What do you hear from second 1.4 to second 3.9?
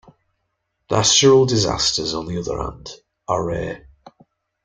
disasters, on the other hand, are rare.